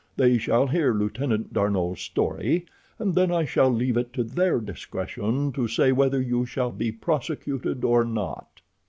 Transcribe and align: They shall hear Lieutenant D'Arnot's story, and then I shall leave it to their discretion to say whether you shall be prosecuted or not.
They 0.17 0.39
shall 0.39 0.65
hear 0.65 0.95
Lieutenant 0.95 1.53
D'Arnot's 1.53 2.01
story, 2.01 2.65
and 2.97 3.13
then 3.13 3.31
I 3.31 3.45
shall 3.45 3.69
leave 3.69 3.97
it 3.97 4.11
to 4.13 4.23
their 4.23 4.59
discretion 4.59 5.51
to 5.51 5.67
say 5.67 5.91
whether 5.91 6.19
you 6.19 6.43
shall 6.43 6.71
be 6.71 6.91
prosecuted 6.91 7.83
or 7.83 8.03
not. 8.03 8.61